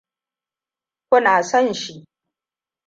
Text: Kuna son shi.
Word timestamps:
Kuna 1.09 1.33
son 1.49 1.67
shi. 1.79 1.93